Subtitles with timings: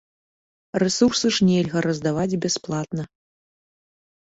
[0.83, 3.03] Рэсурсы ж нельга раздаваць бясплатна.